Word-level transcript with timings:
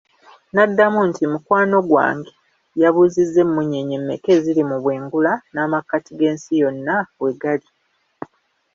N'addamu 0.53 0.99
nti, 1.09 1.23
mukwano 1.31 1.77
gwange 1.89 2.31
yabuuziza 2.81 3.37
emunyeenye 3.45 3.97
mekka 4.07 4.29
eziri 4.37 4.63
mu 4.69 4.77
bwengula, 4.83 5.33
n'amakkati 5.51 6.11
g'ensi 6.19 6.51
yonna 6.61 6.95
we 7.21 7.31
gali? 7.41 7.69